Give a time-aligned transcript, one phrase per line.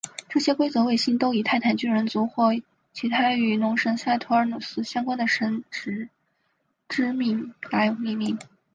[0.29, 2.45] 这些规则卫星都以泰坦巨人族或
[2.91, 6.09] 其他与农神萨图尔努斯相关的神只
[6.89, 8.39] 之名来命名。